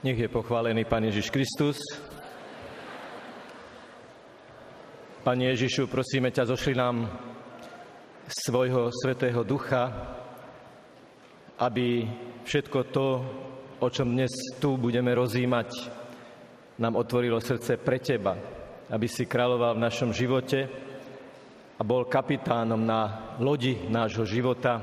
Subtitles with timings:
[0.00, 1.76] Nech je pochválený Pán Ježiš Kristus.
[5.20, 7.04] Pane Ježišu, prosíme ťa, zošli nám
[8.24, 9.92] svojho svetého ducha,
[11.60, 12.08] aby
[12.48, 13.06] všetko to,
[13.76, 15.68] o čom dnes tu budeme rozímať,
[16.80, 18.40] nám otvorilo srdce pre Teba,
[18.88, 20.64] aby si kráľoval v našom živote
[21.76, 24.80] a bol kapitánom na lodi nášho života,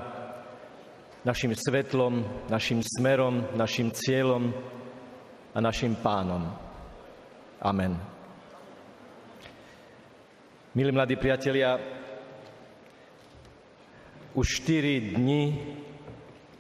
[1.26, 2.22] našim svetlom,
[2.54, 4.78] našim smerom, našim cieľom,
[5.58, 6.54] a našim pánom.
[7.66, 7.98] Amen.
[10.78, 11.82] Milí mladí priatelia,
[14.38, 15.58] už 4 dni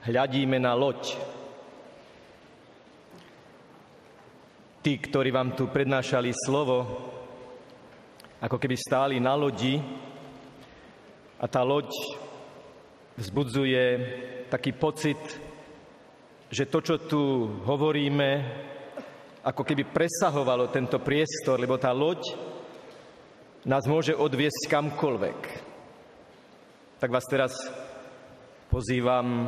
[0.01, 1.13] hľadíme na loď.
[4.81, 6.81] Tí, ktorí vám tu prednášali slovo,
[8.41, 9.77] ako keby stáli na lodi
[11.37, 11.93] a tá loď
[13.13, 13.83] vzbudzuje
[14.49, 15.21] taký pocit,
[16.49, 17.21] že to, čo tu
[17.61, 18.65] hovoríme,
[19.47, 22.19] ako keby presahovalo tento priestor, lebo tá loď
[23.63, 25.39] nás môže odviesť kamkoľvek.
[26.99, 27.55] Tak vás teraz
[28.67, 29.47] pozývam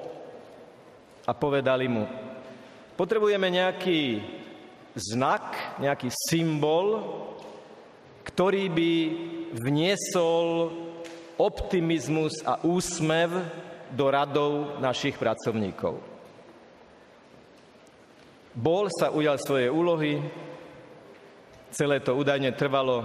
[1.27, 2.07] a povedali mu,
[2.95, 4.23] potrebujeme nejaký
[4.95, 7.03] znak, nejaký symbol,
[8.23, 8.91] ktorý by
[9.59, 10.71] vniesol
[11.35, 13.31] optimizmus a úsmev
[13.91, 15.99] do radov našich pracovníkov.
[18.55, 20.23] Bol sa ujal svojej úlohy,
[21.75, 23.03] celé to údajne trvalo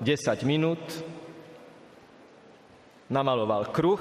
[0.00, 0.80] 10 minút,
[3.12, 4.00] namaloval kruh,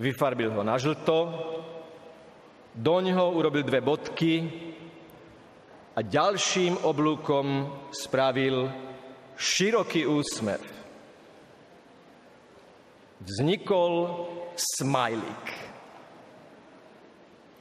[0.00, 1.28] vyfarbil ho na žlto,
[2.72, 4.34] doňho urobil dve bodky
[6.00, 8.72] a ďalším oblúkom spravil
[9.36, 10.56] široký úsmev.
[13.20, 14.24] Vznikol
[14.56, 15.44] smajlik.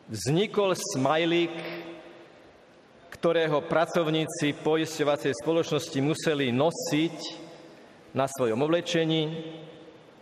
[0.07, 1.51] Vznikol smajlik,
[3.11, 7.17] ktorého pracovníci poisťovacej spoločnosti museli nosiť
[8.15, 9.35] na svojom oblečení,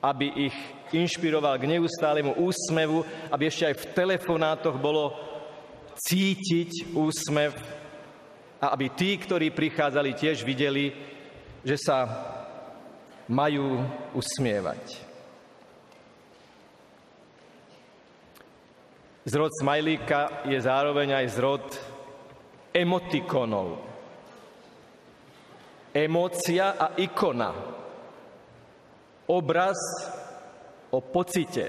[0.01, 0.57] aby ich
[0.89, 5.13] inšpiroval k neustálemu úsmevu, aby ešte aj v telefonátoch bolo
[6.01, 7.76] cítiť úsmev
[8.57, 10.89] a aby tí, ktorí prichádzali, tiež videli,
[11.61, 11.97] že sa
[13.29, 13.83] majú
[14.17, 15.05] usmievať.
[19.27, 21.65] Zrod smajlíka je zároveň aj zrod
[22.71, 23.83] emotikonov.
[25.91, 27.51] Emócia a ikona.
[29.27, 29.75] Obraz
[30.87, 31.67] o pocite.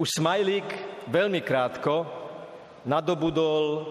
[0.00, 0.68] Už smajlík
[1.12, 2.08] veľmi krátko
[2.88, 3.84] nadobudol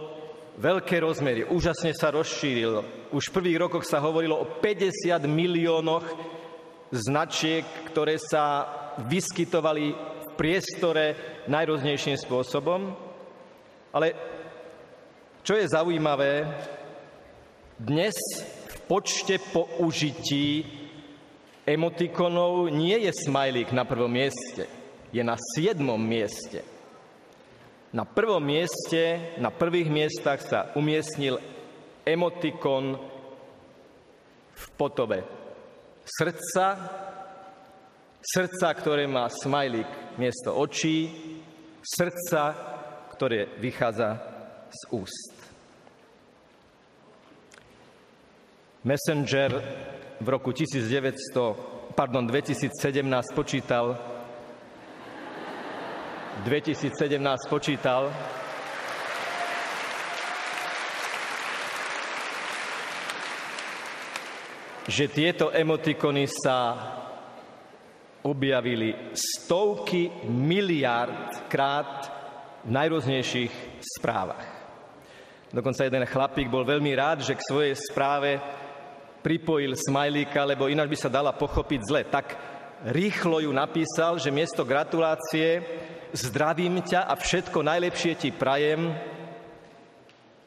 [0.60, 2.84] veľké rozmery, úžasne sa rozšíril.
[3.16, 6.04] Už v prvých rokoch sa hovorilo o 50 miliónoch
[6.92, 8.68] značiek, ktoré sa
[9.08, 11.06] vyskytovali v priestore
[11.48, 12.92] najroznejším spôsobom.
[13.96, 14.14] Ale
[15.48, 16.44] čo je zaujímavé,
[17.80, 18.14] dnes
[18.44, 20.68] v počte použití
[21.64, 24.68] emotikonov nie je smajlík na prvom mieste,
[25.16, 26.79] je na siedmom mieste.
[27.90, 31.42] Na prvom mieste, na prvých miestach sa umiestnil
[32.06, 33.02] emotikon
[34.54, 35.26] v potove
[36.06, 36.78] srdca,
[38.22, 41.10] srdca, ktoré má smajlík miesto očí,
[41.82, 42.54] srdca,
[43.14, 44.22] ktoré vychádza
[44.70, 45.34] z úst.
[48.86, 49.52] Messenger
[50.22, 52.70] v roku 1900, pardon, 2017
[53.34, 53.98] počítal
[56.44, 57.20] 2017
[57.50, 58.12] počítal.
[64.90, 66.74] že tieto emotikony sa
[68.26, 72.10] objavili stovky miliárd krát
[72.66, 73.54] v najrôznejších
[73.86, 74.50] správach.
[75.54, 78.42] Dokonca jeden chlapík bol veľmi rád, že k svojej správe
[79.22, 82.02] pripojil smajlíka, lebo ináč by sa dala pochopiť zle.
[82.10, 82.26] Tak
[82.90, 85.62] rýchlo ju napísal, že miesto gratulácie
[86.14, 88.94] zdravím ťa a všetko najlepšie ti prajem.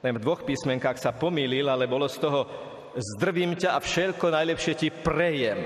[0.03, 2.41] Len v dvoch písmenkách sa pomýlil, ale bolo z toho
[2.99, 5.61] zdravím ťa a všetko najlepšie ti prejem.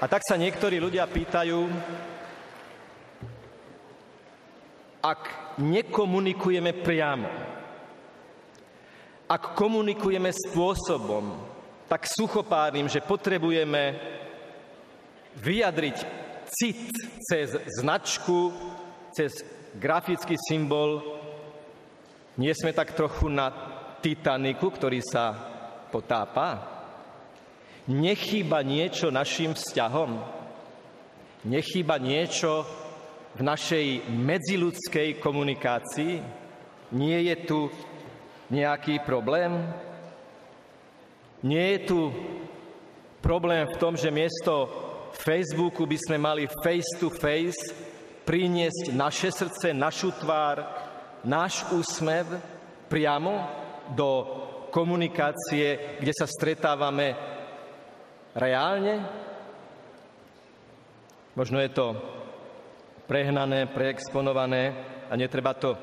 [0.00, 1.60] A tak sa niektorí ľudia pýtajú,
[5.04, 5.22] ak
[5.60, 7.28] nekomunikujeme priamo,
[9.28, 11.36] ak komunikujeme spôsobom
[11.84, 13.98] tak suchopárnym, že potrebujeme
[15.36, 16.90] vyjadriť cit
[17.22, 18.50] cez značku,
[19.14, 19.46] cez
[19.78, 21.02] grafický symbol,
[22.38, 23.52] nie sme tak trochu na
[24.00, 25.36] Titaniku, ktorý sa
[25.92, 26.66] potápa?
[27.90, 30.40] Nechýba niečo našim vzťahom?
[31.46, 32.64] Nechýba niečo
[33.36, 36.22] v našej medziludskej komunikácii?
[36.96, 37.60] Nie je tu
[38.50, 39.68] nejaký problém?
[41.44, 42.00] Nie je tu
[43.20, 44.68] problém v tom, že miesto
[45.12, 47.58] Facebooku by sme mali face to face
[48.24, 50.62] priniesť naše srdce, našu tvár,
[51.26, 52.26] náš úsmev
[52.86, 53.32] priamo
[53.90, 54.08] do
[54.70, 57.18] komunikácie, kde sa stretávame
[58.38, 59.02] reálne?
[61.34, 61.86] Možno je to
[63.10, 64.74] prehnané, preexponované
[65.10, 65.74] a netreba to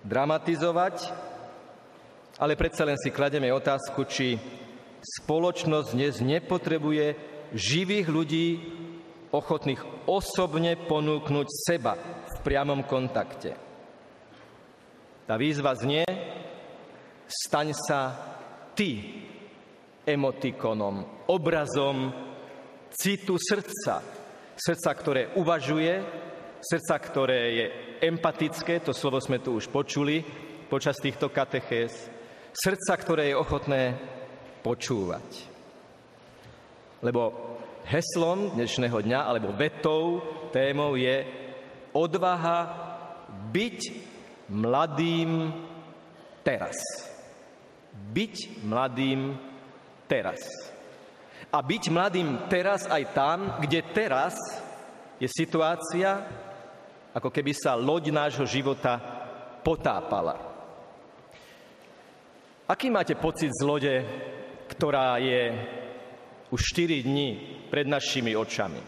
[0.00, 1.12] dramatizovať,
[2.40, 4.40] ale predsa len si klademe otázku, či
[5.02, 8.46] spoločnosť dnes nepotrebuje živých ľudí,
[9.32, 11.96] ochotných osobne ponúknuť seba
[12.28, 13.56] v priamom kontakte.
[15.24, 16.04] Tá výzva znie,
[17.24, 18.00] staň sa
[18.76, 19.24] ty
[20.04, 22.12] emotikonom, obrazom
[22.92, 24.04] citu srdca.
[24.52, 26.04] Srdca, ktoré uvažuje,
[26.60, 27.66] srdca, ktoré je
[28.04, 30.20] empatické, to slovo sme tu už počuli
[30.68, 32.12] počas týchto katechés,
[32.52, 33.82] srdca, ktoré je ochotné
[34.60, 35.51] počúvať.
[37.02, 37.34] Lebo
[37.82, 40.22] heslom dnešného dňa, alebo vetou,
[40.54, 41.26] témou je
[41.90, 42.60] odvaha
[43.50, 43.80] byť
[44.46, 45.50] mladým
[46.46, 46.78] teraz.
[47.90, 49.34] Byť mladým
[50.06, 50.38] teraz.
[51.50, 54.38] A byť mladým teraz aj tam, kde teraz
[55.18, 56.22] je situácia,
[57.10, 58.94] ako keby sa loď nášho života
[59.66, 60.38] potápala.
[62.70, 63.94] Aký máte pocit z lode,
[64.70, 65.50] ktorá je
[66.52, 67.28] už 4 dní
[67.72, 68.84] pred našimi očami?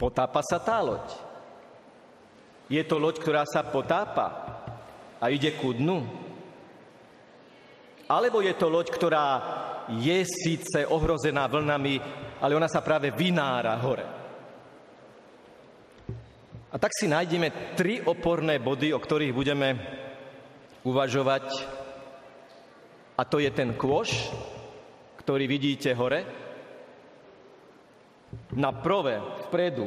[0.00, 1.04] Potápa sa tá loď.
[2.72, 4.26] Je to loď, ktorá sa potápa
[5.20, 6.08] a ide ku dnu.
[8.08, 9.28] Alebo je to loď, ktorá
[10.00, 12.00] je síce ohrozená vlnami,
[12.40, 14.06] ale ona sa práve vynára hore.
[16.70, 19.68] A tak si nájdeme tri oporné body, o ktorých budeme
[20.86, 21.44] uvažovať.
[23.18, 24.30] A to je ten kôš,
[25.30, 26.26] ktorý vidíte hore.
[28.58, 29.86] Na prvé, vpredu,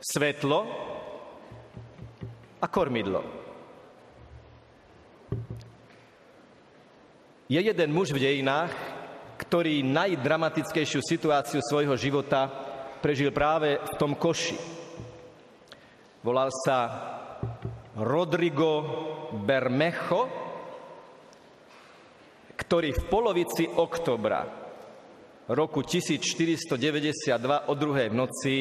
[0.00, 0.64] svetlo
[2.56, 3.20] a kormidlo.
[7.52, 8.72] Je jeden muž v dejinách,
[9.36, 12.48] ktorý najdramatickejšiu situáciu svojho života
[13.04, 14.56] prežil práve v tom koši.
[16.24, 16.78] Volal sa
[17.92, 18.72] Rodrigo
[19.36, 20.48] Bermejo,
[22.56, 24.57] ktorý v polovici oktobra
[25.48, 28.56] roku 1492 o druhej v noci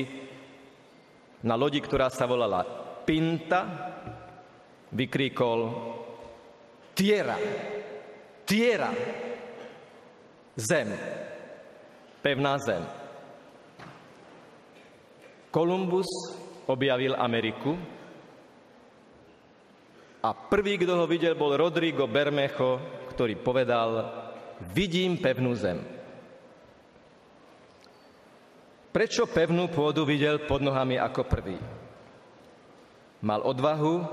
[1.43, 2.63] na lodi, ktorá sa volala
[3.03, 3.61] Pinta,
[4.91, 5.59] vykríkol
[6.95, 7.37] Tiera,
[8.47, 8.91] Tiera.
[10.57, 10.89] Zem.
[12.17, 12.81] Pevná zem.
[15.53, 16.09] Kolumbus
[16.65, 17.77] objavil Ameriku
[20.25, 22.81] a prvý, kto ho videl, bol Rodrigo Bermejo,
[23.13, 23.89] ktorý povedal,
[24.73, 25.96] vidím pevnú zem.
[28.91, 31.59] Prečo pevnú pôdu videl pod nohami ako prvý?
[33.19, 34.05] Mal odvahu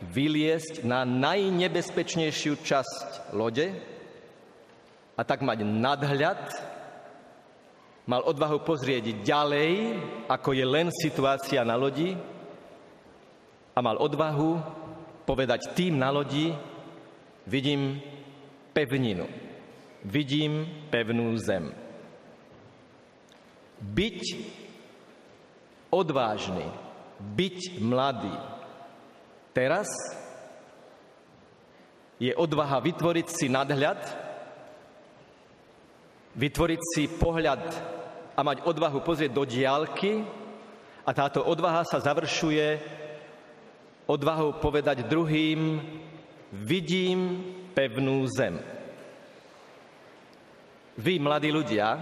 [0.00, 3.72] vyliesť na najnebezpečnejšiu časť lode
[5.16, 6.42] a tak mať nadhľad,
[8.04, 9.96] mal odvahu pozrieť ďalej,
[10.28, 12.12] ako je len situácia na lodi
[13.72, 14.60] a mal odvahu
[15.24, 16.52] povedať tým na lodi,
[17.48, 17.98] vidím
[18.76, 19.26] pevninu,
[20.04, 21.85] vidím pevnú zem.
[23.80, 24.22] Byť
[25.92, 26.64] odvážny,
[27.20, 28.36] byť mladý,
[29.52, 29.88] teraz
[32.16, 34.00] Je odvaha vytvoriť si nadhľad,
[36.32, 37.64] vytvoriť si pohľad
[38.32, 40.24] a mať odvahu pozrieť do diálky
[41.04, 42.80] a táto odvaha sa završuje
[44.08, 45.76] odvahou povedať druhým,
[46.56, 48.56] vidím pevnú zem.
[50.96, 52.00] Vy, mladí ľudia,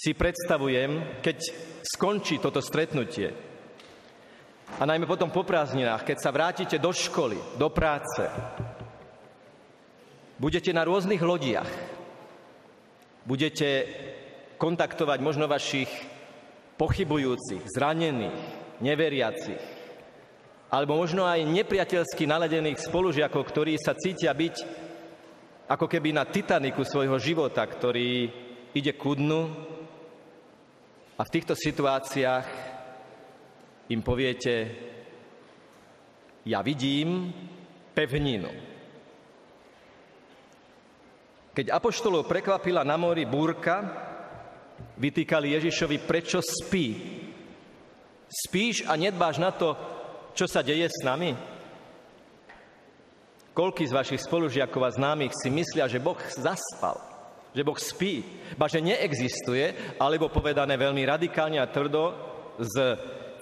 [0.00, 1.36] si predstavujem, keď
[1.84, 3.36] skončí toto stretnutie
[4.80, 8.24] a najmä potom po prázdninách, keď sa vrátite do školy, do práce,
[10.40, 11.68] budete na rôznych lodiach,
[13.28, 13.68] budete
[14.56, 15.92] kontaktovať možno vašich
[16.80, 18.40] pochybujúcich, zranených,
[18.80, 19.60] neveriacich,
[20.72, 24.88] alebo možno aj nepriateľsky naladených spolužiakov, ktorí sa cítia byť
[25.68, 28.32] ako keby na Titaniku svojho života, ktorý
[28.72, 29.69] ide ku dnu
[31.20, 32.46] a v týchto situáciách
[33.92, 34.72] im poviete,
[36.48, 37.28] ja vidím
[37.92, 38.48] pevninu.
[41.52, 43.84] Keď apoštolov prekvapila na mori búrka,
[44.96, 46.88] vytýkali Ježišovi, prečo spí.
[48.24, 49.76] Spíš a nedbáš na to,
[50.32, 51.36] čo sa deje s nami?
[53.52, 57.09] Koľký z vašich spolužiakov a známych si myslia, že Boh zaspal,
[57.50, 58.22] že Boh spí,
[58.54, 62.14] ba že neexistuje, alebo povedané veľmi radikálne a tvrdo
[62.58, 62.74] s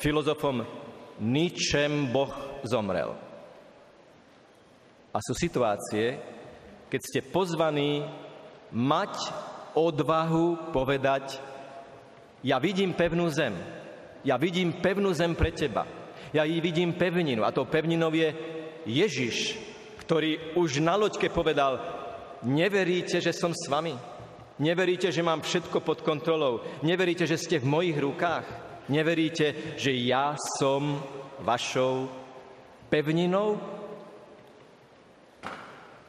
[0.01, 0.65] filozofom
[1.21, 2.33] ničem Boh
[2.65, 3.13] zomrel.
[5.13, 6.21] A sú situácie,
[6.89, 8.07] keď ste pozvaní
[8.73, 9.13] mať
[9.77, 11.41] odvahu povedať,
[12.47, 13.57] ja vidím pevnú zem,
[14.23, 15.85] ja vidím pevnú zem pre teba,
[16.31, 18.31] ja vidím pevninu a tou pevninou je
[18.87, 19.59] Ježiš,
[20.05, 21.98] ktorý už na loďke povedal,
[22.45, 23.95] neveríte, že som s vami?
[24.59, 26.63] Neveríte, že mám všetko pod kontrolou?
[26.83, 28.47] Neveríte, že ste v mojich rukách?
[28.91, 30.99] Neveríte, že ja som
[31.47, 32.11] vašou
[32.91, 33.55] pevninou?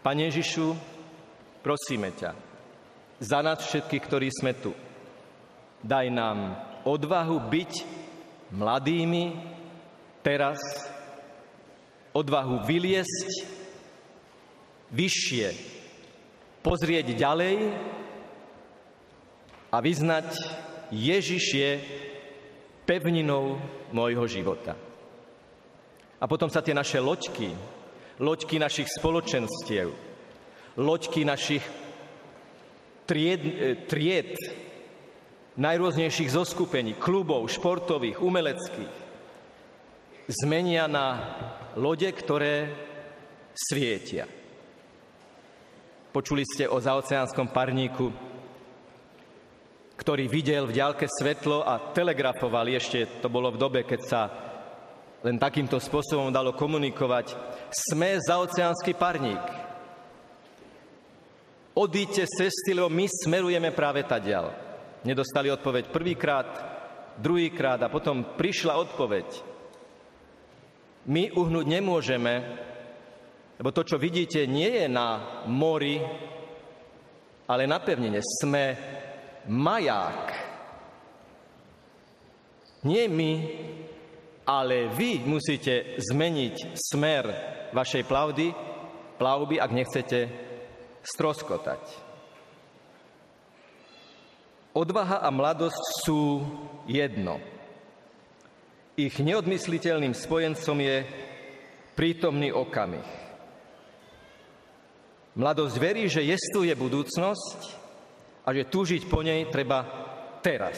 [0.01, 0.73] Pane Ježišu,
[1.61, 2.31] prosíme ťa,
[3.19, 4.71] za nás všetkých, ktorí sme tu,
[5.83, 6.55] daj nám
[6.87, 7.73] odvahu byť
[8.55, 9.25] mladými
[10.23, 10.57] teraz,
[12.15, 13.29] odvahu vyliesť
[14.89, 15.47] vyššie,
[16.59, 17.71] pozrieť ďalej
[19.69, 20.27] a vyznať,
[20.89, 21.71] Ježiš je
[22.89, 23.61] pevninou
[23.93, 24.73] môjho života.
[26.19, 27.53] A potom sa tie naše loďky,
[28.19, 29.93] loďky našich spoločenstiev,
[30.75, 31.63] loďky našich
[33.05, 33.53] tried, e,
[33.87, 34.35] tried
[35.55, 38.95] najrôznejších zoskupení, klubov, športových, umeleckých,
[40.29, 41.07] zmenia na
[41.75, 42.73] lode, ktoré
[43.53, 44.38] svietia.
[46.09, 48.09] Počuli ste o zaoceánskom parníku,
[49.93, 54.21] ktorý videl v ďalke svetlo a telegrafoval, ešte to bolo v dobe, keď sa
[55.21, 57.37] len takýmto spôsobom dalo komunikovať.
[57.69, 59.43] Sme zaoceánsky parník.
[61.77, 64.49] Odíďte z cesty, lebo my smerujeme práve tadiaľ.
[65.05, 66.49] Nedostali odpoveď prvýkrát,
[67.21, 69.29] druhýkrát a potom prišla odpoveď.
[71.05, 72.65] My uhnúť nemôžeme,
[73.59, 75.99] lebo to, čo vidíte, nie je na mori,
[77.43, 78.23] ale na pevnine.
[78.23, 78.79] Sme
[79.51, 80.31] maják.
[82.87, 83.31] Nie my,
[84.47, 87.23] ale vy musíte zmeniť smer
[87.75, 88.47] vašej plavdy,
[89.19, 90.19] plavby, ak nechcete
[91.03, 91.83] stroskotať.
[94.71, 96.47] Odvaha a mladosť sú
[96.87, 97.43] jedno.
[98.95, 100.97] Ich neodmysliteľným spojencom je
[101.99, 103.28] prítomný okamih.
[105.39, 107.59] Mladosť verí, že jestuje budúcnosť
[108.43, 109.87] a že túžiť po nej treba
[110.43, 110.75] teraz.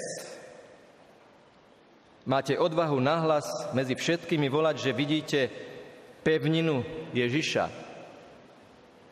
[2.29, 5.39] Máte odvahu nahlas medzi všetkými volať, že vidíte
[6.21, 7.65] pevninu Ježiša,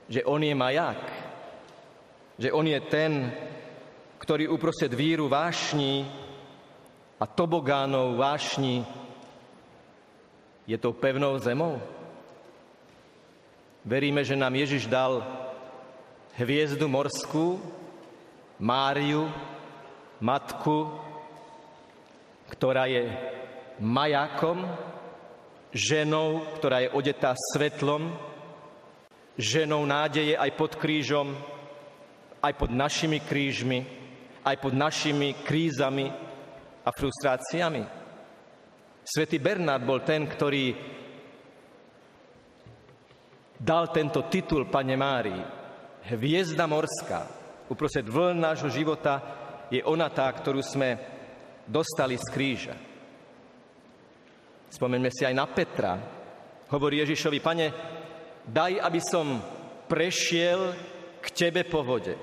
[0.06, 1.01] že On je maják,
[2.38, 3.34] že On je ten,
[4.22, 6.06] ktorý uprostred víru vášni
[7.18, 8.86] a tobogánov vášni
[10.70, 11.82] je tou pevnou zemou.
[13.88, 15.24] Veríme, že nám Ježiš dal
[16.36, 17.59] hviezdu morskú,
[18.59, 19.31] Máriu,
[20.19, 20.91] matku,
[22.51, 23.07] ktorá je
[23.79, 24.67] majakom,
[25.71, 28.12] ženou, ktorá je odetá svetlom,
[29.39, 31.39] ženou nádeje aj pod krížom,
[32.43, 33.88] aj pod našimi krížmi,
[34.43, 36.12] aj pod našimi krízami
[36.83, 37.88] a frustráciami.
[39.07, 40.75] Svetý Bernard bol ten, ktorý
[43.60, 45.44] dal tento titul Pane Márii.
[46.08, 47.28] Hviezda morská.
[47.68, 49.22] Uprostred vln nášho života
[49.68, 50.98] je ona tá, ktorú sme
[51.68, 52.75] dostali z kríža.
[54.72, 55.94] Spomeňme si aj na Petra.
[56.72, 57.68] Hovorí Ježišovi, pane,
[58.46, 59.42] daj, aby som
[59.89, 60.74] prešiel
[61.22, 62.13] k tebe po vode.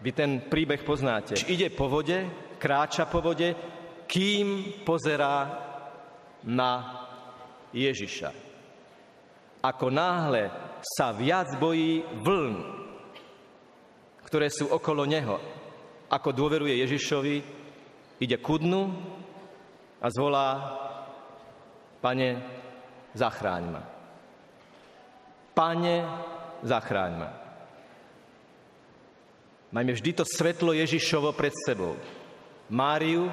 [0.00, 1.36] Vy ten príbeh poznáte.
[1.48, 2.28] Ide po vode,
[2.60, 3.56] kráča po vode,
[4.04, 5.48] kým pozerá
[6.44, 6.72] na
[7.72, 8.51] Ježiša.
[9.62, 10.50] Ako náhle
[10.82, 12.56] sa viac bojí vln,
[14.26, 15.38] ktoré sú okolo neho,
[16.10, 17.36] ako dôveruje Ježišovi,
[18.18, 18.90] ide ku dnu
[20.02, 20.48] a zvolá,
[22.02, 22.42] pane,
[23.14, 23.82] zachráň ma.
[25.54, 25.96] Pane,
[26.66, 27.30] zachráň ma.
[29.72, 31.96] Majme vždy to svetlo Ježišovo pred sebou.
[32.68, 33.30] Máriu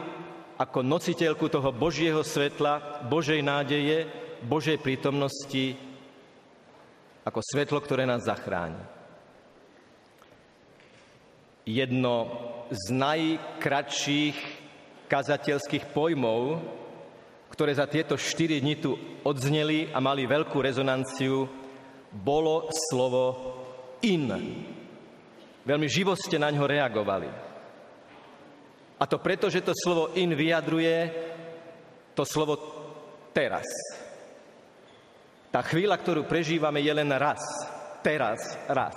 [0.61, 4.07] ako nositeľku toho Božieho svetla, Božej nádeje,
[4.43, 5.88] Božej prítomnosti,
[7.29, 8.81] ako svetlo, ktoré nás zachráni.
[11.69, 12.25] Jedno
[12.73, 14.37] z najkratších
[15.05, 16.57] kazateľských pojmov,
[17.53, 21.45] ktoré za tieto štyri dni tu odzneli a mali veľkú rezonanciu,
[22.09, 23.25] bolo slovo
[24.01, 24.25] in.
[25.61, 27.29] Veľmi živo ste na ňo reagovali.
[28.97, 30.97] A to preto, že to slovo in vyjadruje
[32.17, 32.57] to slovo
[33.37, 33.69] teraz.
[35.49, 37.41] Tá chvíľa, ktorú prežívame, je len raz.
[38.05, 38.37] Teraz,
[38.69, 38.95] raz.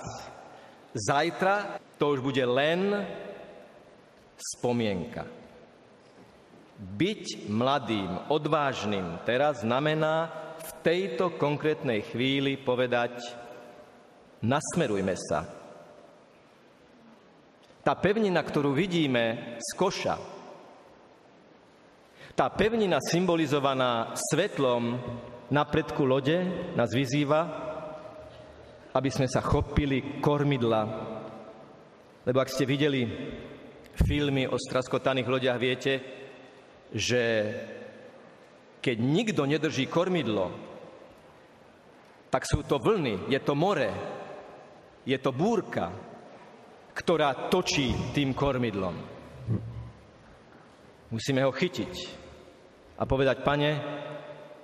[0.93, 3.01] Zajtra to už bude len
[4.37, 5.25] spomienka.
[6.77, 10.29] Byť mladým, odvážnym teraz znamená
[10.61, 13.17] v tejto konkrétnej chvíli povedať
[14.45, 15.47] nasmerujme sa,
[17.83, 20.15] tá pevnina, ktorú vidíme z koša,
[22.33, 24.97] tá pevnina symbolizovaná svetlom
[25.51, 26.37] na predku lode
[26.77, 27.41] nás vyzýva,
[28.93, 30.81] aby sme sa chopili kormidla.
[32.23, 33.03] Lebo ak ste videli
[33.97, 35.93] filmy o straskotaných lodiach, viete,
[36.93, 37.21] že
[38.79, 40.51] keď nikto nedrží kormidlo,
[42.29, 43.89] tak sú to vlny, je to more,
[45.05, 45.93] je to búrka,
[46.93, 48.95] ktorá točí tým kormidlom.
[51.13, 51.93] Musíme ho chytiť
[52.97, 53.69] a povedať, pane,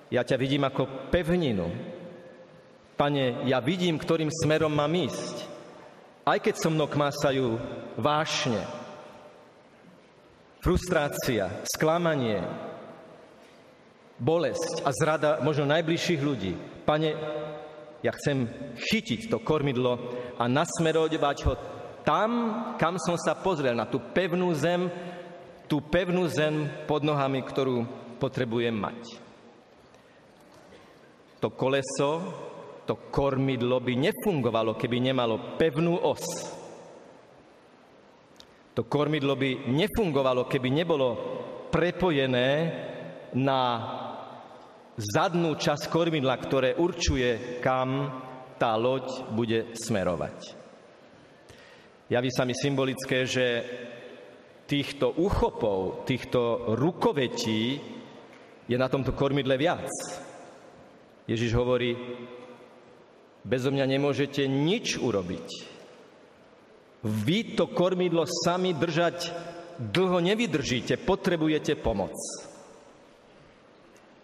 [0.09, 1.69] ja ťa vidím ako pevninu.
[2.97, 5.47] Pane, ja vidím, ktorým smerom mám ísť.
[6.25, 7.57] Aj keď so mnou kmásajú
[7.95, 8.59] vášne,
[10.59, 12.43] frustrácia, sklamanie,
[14.19, 16.53] bolesť a zrada možno najbližších ľudí.
[16.83, 17.15] Pane,
[18.03, 19.95] ja chcem chytiť to kormidlo
[20.35, 21.53] a nasmerovať ho
[22.03, 22.29] tam,
[22.79, 24.91] kam som sa pozrel, na tú pevnú zem,
[25.69, 27.85] tú pevnú zem pod nohami, ktorú
[28.19, 29.28] potrebujem mať.
[31.39, 32.11] To koleso,
[32.83, 36.25] to kormidlo by nefungovalo, keby nemalo pevnú os.
[38.75, 41.07] To kormidlo by nefungovalo, keby nebolo
[41.71, 42.49] prepojené
[43.39, 43.61] na
[44.99, 48.19] zadnú časť kormidla, ktoré určuje, kam
[48.59, 50.59] tá loď bude smerovať.
[52.11, 53.45] Javí sa mi symbolické, že
[54.65, 57.79] týchto uchopov, týchto rukovetí
[58.67, 59.87] je na tomto kormidle viac.
[61.29, 61.93] Ježiš hovorí,
[63.45, 65.47] bezo mňa nemôžete nič urobiť.
[67.05, 69.29] Vy to kormidlo sami držať
[69.77, 72.17] dlho nevydržíte, potrebujete pomoc.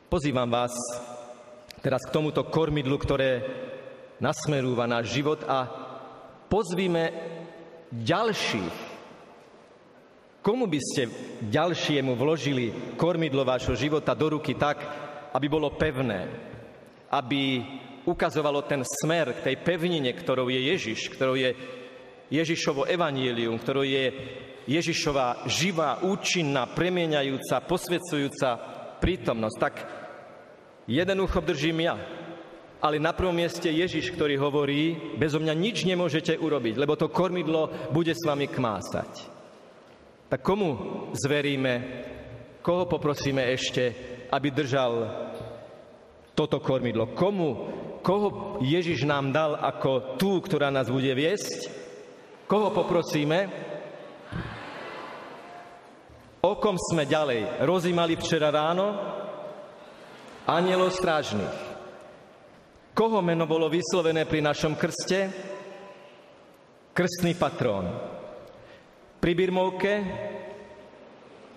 [0.10, 0.74] Pozývam vás
[1.80, 3.46] teraz k tomuto kormidlu, ktoré
[4.18, 5.70] nasmerúva náš život a
[6.50, 7.13] pozvíme
[7.94, 8.78] ďalších.
[10.41, 11.10] Komu by ste
[11.54, 14.82] ďalšiemu vložili kormidlo vášho života do ruky tak,
[15.34, 16.55] aby bolo pevné,
[17.15, 17.63] aby
[18.04, 21.56] ukazovalo ten smer k tej pevnine, ktorou je Ježiš, ktorou je
[22.28, 24.06] Ježišovo evanílium, ktorou je
[24.65, 28.49] Ježišova živá, účinná, premieňajúca, posvedzujúca
[28.99, 29.58] prítomnosť.
[29.62, 29.75] Tak
[30.89, 31.95] jeden ucho držím ja,
[32.82, 37.89] ale na prvom mieste Ježiš, ktorý hovorí, bezo mňa nič nemôžete urobiť, lebo to kormidlo
[37.93, 39.34] bude s vami kmásať.
[40.25, 40.69] Tak komu
[41.13, 41.73] zveríme,
[42.65, 43.93] koho poprosíme ešte,
[44.34, 44.93] aby držal
[46.36, 47.15] toto kormidlo?
[47.15, 47.50] Komu,
[48.04, 51.71] koho Ježiš nám dal ako tú, ktorá nás bude viesť?
[52.45, 53.50] Koho poprosíme?
[56.45, 58.93] O kom sme ďalej rozímali včera ráno?
[60.45, 61.58] Anielov strážnych.
[62.93, 65.34] Koho meno bolo vyslovené pri našom krste?
[66.93, 67.89] Krstný patrón.
[69.17, 69.93] Pri birmovke?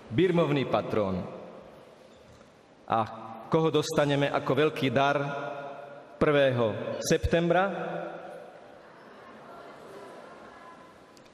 [0.09, 1.21] Birmovný patrón.
[2.89, 5.17] A koho dostaneme ako veľký dar
[6.21, 7.01] 1.
[7.01, 7.63] septembra?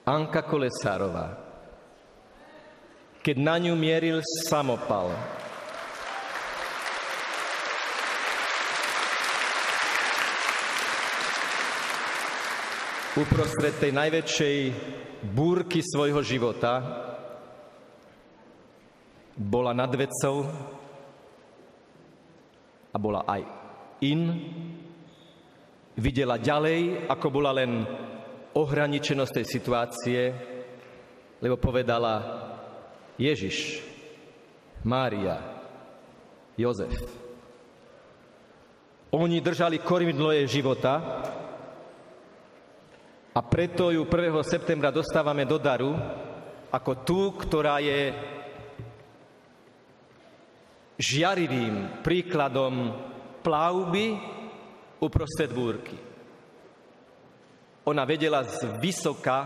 [0.07, 1.35] Anka Kolesárová.
[3.19, 5.11] Keď na ňu mieril samopal,
[13.17, 14.57] uprostred tej najväčšej
[15.35, 16.79] búrky svojho života
[19.35, 20.47] bola nad vecou
[22.95, 23.41] a bola aj
[24.07, 24.21] in,
[25.99, 27.83] videla ďalej, ako bola len
[28.55, 30.19] ohraničenosť tej situácie,
[31.43, 32.13] lebo povedala
[33.19, 33.83] Ježiš,
[34.87, 35.35] Mária,
[36.55, 36.95] Jozef.
[39.11, 41.23] Oni držali kormidlo jej života
[43.35, 44.31] a preto ju 1.
[44.47, 45.95] septembra dostávame do daru
[46.71, 48.11] ako tú, ktorá je
[50.95, 52.91] žiarivým príkladom
[53.43, 54.15] plavby
[55.03, 55.97] uprostred búrky.
[57.85, 59.45] Ona vedela z vysoka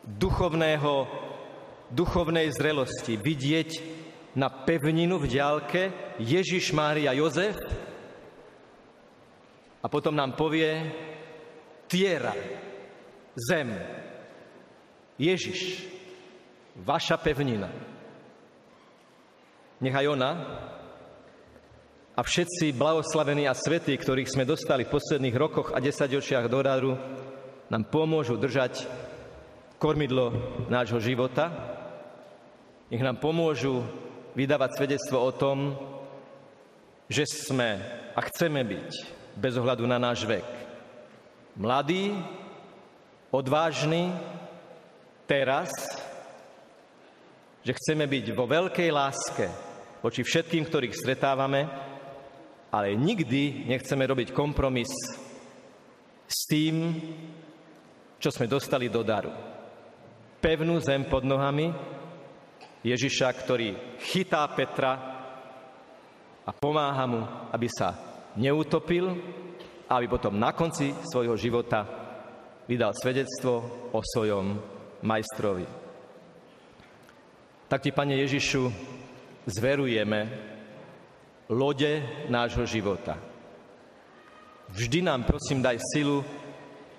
[0.00, 0.94] duchovného,
[1.92, 3.70] duchovnej zrelosti vidieť
[4.40, 5.82] na pevninu v diálke
[6.16, 7.60] Ježiš, Mária, Jozef
[9.82, 10.88] a potom nám povie
[11.84, 12.32] tiera,
[13.36, 13.76] zem,
[15.20, 15.84] Ježiš,
[16.80, 17.91] vaša pevnina.
[19.82, 20.30] Nechaj ona
[22.14, 26.92] a všetci blahoslavení a svetí, ktorých sme dostali v posledných rokoch a desaťročiach do rádu,
[27.66, 28.86] nám pomôžu držať
[29.82, 30.30] kormidlo
[30.70, 31.50] nášho života.
[32.94, 33.82] Nech nám pomôžu
[34.38, 35.74] vydávať svedectvo o tom,
[37.10, 37.82] že sme
[38.14, 38.90] a chceme byť
[39.34, 40.46] bez ohľadu na náš vek
[41.58, 42.14] mladí,
[43.34, 44.14] odvážni,
[45.26, 45.74] teraz,
[47.66, 49.71] že chceme byť vo veľkej láske
[50.02, 51.70] voči všetkým, ktorých stretávame,
[52.68, 54.90] ale nikdy nechceme robiť kompromis
[56.28, 56.98] s tým,
[58.18, 59.32] čo sme dostali do daru.
[60.42, 61.70] Pevnú zem pod nohami
[62.82, 64.92] Ježiša, ktorý chytá Petra
[66.42, 67.22] a pomáha mu,
[67.54, 67.94] aby sa
[68.34, 69.14] neutopil
[69.96, 71.84] aby potom na konci svojho života
[72.64, 73.60] vydal svedectvo
[73.92, 74.56] o svojom
[75.04, 75.66] majstrovi.
[77.68, 78.68] Tak ti, Pane Ježišu,
[79.46, 80.20] zverujeme
[81.50, 83.18] lode nášho života.
[84.72, 86.24] Vždy nám, prosím, daj silu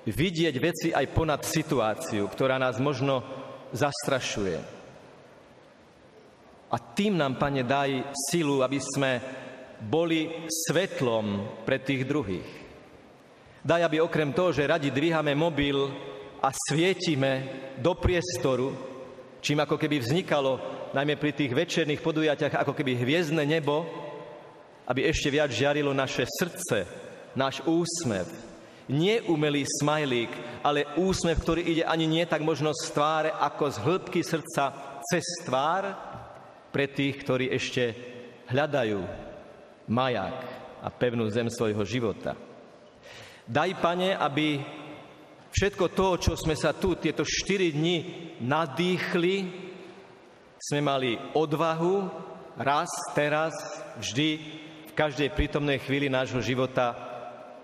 [0.05, 3.23] vidieť veci aj ponad situáciu, ktorá nás možno
[3.73, 4.59] zastrašuje.
[6.73, 9.11] A tým nám, Pane, daj silu, aby sme
[9.81, 12.49] boli svetlom pre tých druhých.
[13.63, 15.87] Daj, aby okrem toho, že radi dvíhame mobil
[16.43, 17.47] a svietime
[17.79, 18.75] do priestoru,
[19.39, 23.83] čím ako keby vznikalo, najmä pri tých večerných podujatiach, ako keby hviezdne nebo,
[24.85, 26.85] aby ešte viac žiarilo naše srdce,
[27.33, 28.29] náš úsmev.
[28.85, 33.77] Nie umelý smajlík, ale úsmev, ktorý ide ani nie tak možno z tváre, ako z
[33.79, 34.63] hĺbky srdca
[35.01, 35.95] cez tvár
[36.69, 37.95] pre tých, ktorí ešte
[38.51, 39.01] hľadajú
[39.87, 40.37] maják
[40.83, 42.35] a pevnú zem svojho života.
[43.47, 44.59] Daj, Pane, aby
[45.51, 47.97] všetko to, čo sme sa tu tieto štyri dni
[48.43, 49.35] nadýchli,
[50.63, 52.07] sme mali odvahu
[52.55, 53.51] raz, teraz,
[53.99, 54.29] vždy
[54.87, 56.95] v každej prítomnej chvíli nášho života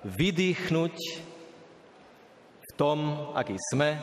[0.03, 0.95] vydýchnuť
[2.59, 3.95] v tom, aký sme,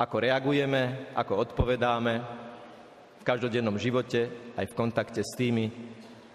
[0.00, 2.14] ako reagujeme, ako odpovedáme
[3.20, 5.68] v každodennom živote, aj v kontakte s tými,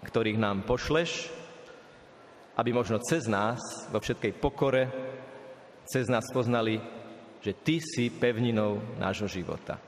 [0.06, 1.34] ktorých nám pošleš,
[2.54, 3.58] aby možno cez nás,
[3.90, 4.86] vo všetkej pokore,
[5.82, 6.78] cez nás poznali,
[7.42, 9.87] že Ty si pevninou nášho života.